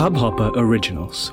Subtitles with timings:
[0.00, 1.30] Hubhopper Originals.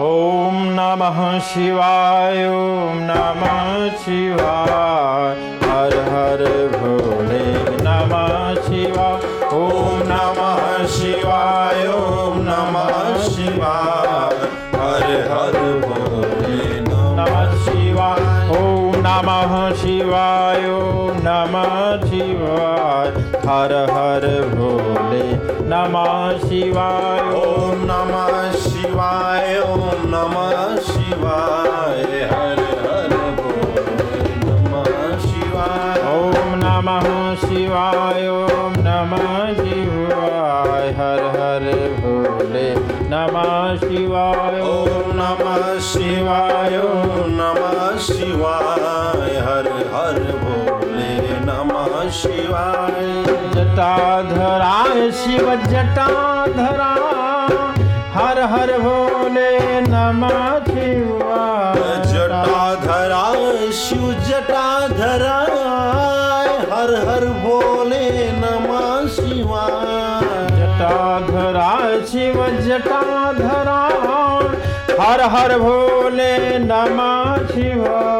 [0.00, 1.18] ॐ नमः
[1.50, 3.68] शिवाय ॐ नमः
[4.04, 5.36] शिवाय
[5.68, 6.46] हर हर
[6.78, 7.44] भोले
[7.84, 8.32] नमः
[8.68, 9.28] शिवाय
[9.60, 13.87] ॐ नमः शिवाय ॐ नमः शिवाय
[23.58, 25.22] हर हर भोले
[25.70, 29.80] नमः शिवाय। ॐ नमः शिवाय ॐ
[30.12, 32.04] नमः शिवाय
[37.36, 41.66] शिवाय ॐ नमः शिवाय हर हर
[41.98, 42.68] भोले
[43.10, 46.76] नमः शिवाय। ॐ नमः शिवाय
[47.38, 51.10] नमः शिवाय हर हर भोले
[51.46, 56.92] नमः शिवाय। जटाधराय शिव जटाधरा
[58.14, 63.24] हर हर भोले नमः शिवाय। जटाधरा
[63.80, 65.38] शिव जटाधरा
[66.78, 71.70] हर हर भोले नमः शिवाय। जटाधरा
[72.06, 73.78] शिव जटाधरा
[75.00, 78.17] हर हर भोले नमः शिवाय।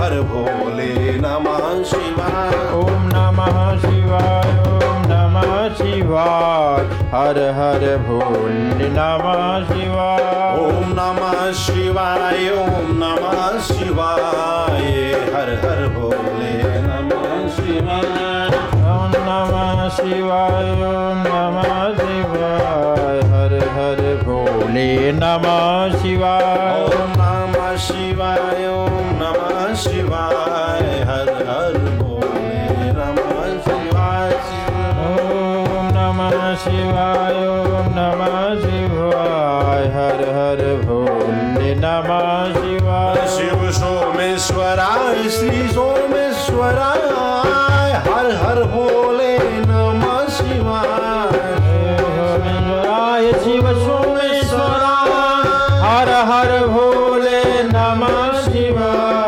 [0.00, 6.84] हर भोले नमः शिवाय। ओम नमः शिवाय ओम नमः शिवाय।
[7.14, 10.24] हर हर भोले नमः शिवाय।
[10.60, 14.88] ओम नमः शिवाय ओम नमः शिवाय।
[15.34, 18.48] हर हर भोले नमः शिवाय।
[18.94, 28.66] ओम नमः शिवाय ओम नमः शिवाय। हर हर भोले नमः शिवाय। ओम नमः शिवाय
[31.20, 32.60] शिवाय हर हर भोले
[37.94, 47.12] नमः शिवाय हर हर भोले नमः शिवाय। शिव सोमेश्वराय श्री सोमेश्वराय
[48.08, 49.34] हर हर भोले
[49.68, 51.38] नमः शिवाय
[53.44, 55.10] शिव सोमेश्वराय
[55.84, 57.40] हर हर भोले
[57.72, 59.19] नमः शिवाय।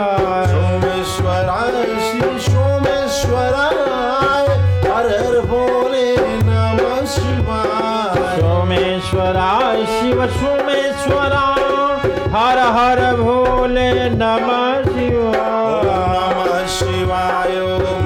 [10.13, 17.55] शिव सोमेश्वराय हर हर भोले नमः शिवाय। नमः शिवाय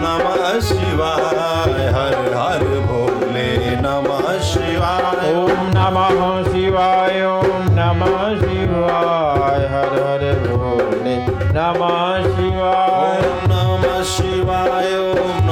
[0.03, 10.25] नमः शिवाय। हर हर भोले नमः शिवाय। ओम नमः शिवाय ओम नमः शिवाय। हर हर
[10.47, 11.17] भोले
[11.59, 15.46] नमः शिवाय। नमः शिवाय ओम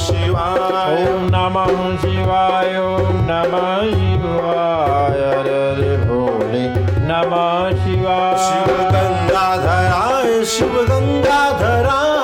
[0.00, 1.70] शिवाय ओम नमः
[2.02, 6.62] शिवाय ओम नमः शिवाय हर भोले
[7.08, 12.20] नमः शिवाय शिव गंगाधराय शिव गंगाधराय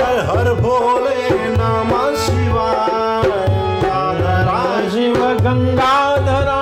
[0.00, 3.30] हर हर भोले नमः शिवाय
[3.84, 6.60] गंगाधराय शिव गंगाधरा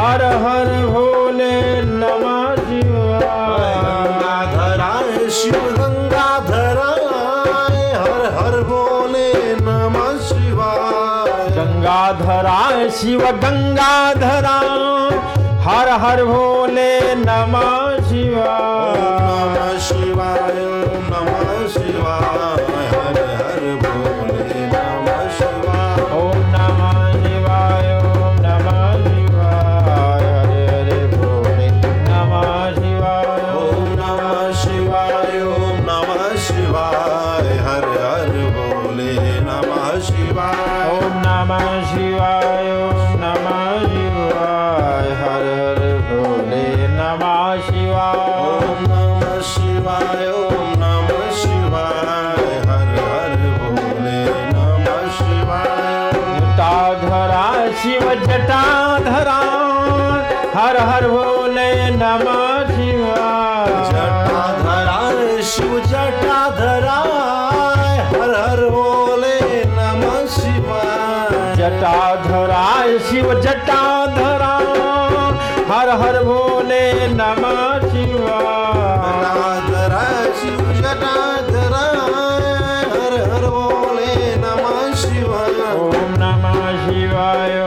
[0.00, 1.54] हर हर भोले
[1.90, 6.63] नमः शिवाय गंगाधराय शिव गंगाधराय
[12.04, 14.56] गंगाधराय शिव गंगाधरा
[15.64, 19.03] हर हर भोले नमः शिवाय।
[58.64, 59.38] जटाधरा
[60.54, 61.68] हर हर भोले
[62.00, 64.98] नमः शिवाय जटाधरा
[65.50, 66.96] शिव जटाधरा
[68.14, 69.36] हर हर भोले
[69.76, 74.54] नमः शिवाय जटाधराय शिव जटाधरा
[75.72, 76.84] हर हर भोले
[77.20, 80.04] नमः शिवाय जटाधरा
[80.40, 81.84] शिव जटाधरा
[82.14, 82.48] हर
[82.94, 87.63] हर हर भोले नमः शिवाय ओम नमः शिवाय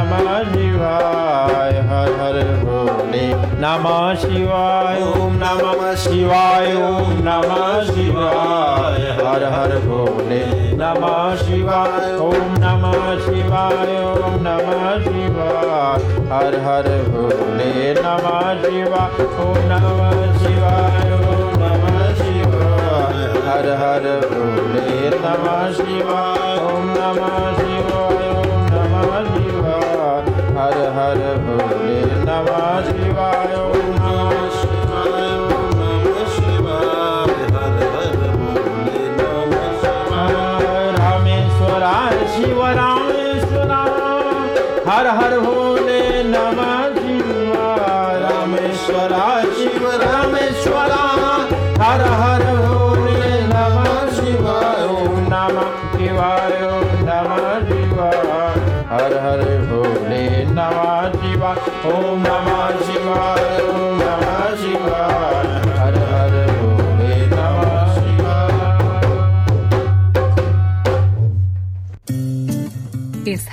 [0.00, 3.24] नमः शिवाय हर हर भोले
[3.62, 10.40] नमः शिवाय। ओम नमः शिवाय ओम नमः शिवाय हर हर भोले
[10.80, 17.70] नमः शिवाय। ओम नमः शिवाय ओम नमः शिवाय हर हर भोले
[18.00, 23.20] नमः शिवाय। ओम नमः शिवाय ओम नमः शिवाय
[23.50, 24.88] हर हर भोले
[25.20, 29.59] नमः शिवाय। ओम नमः शिवाय ओम नमः शिवाय।
[30.60, 33.54] हर हर बोले नमः शिवाय
[40.96, 44.54] रामेश्वराय शिव रामेश्वराय
[44.88, 51.48] हर हर भोले नमः शिवाय रामेश्वराय शिव रामेश्वराय
[51.82, 52.29] हर हर